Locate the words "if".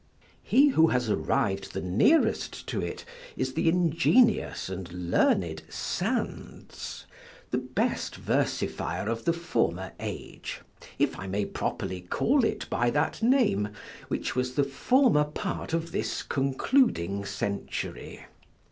10.97-11.19